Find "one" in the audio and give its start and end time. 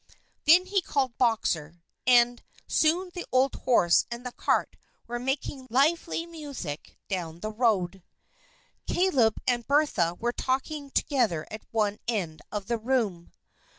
11.69-11.99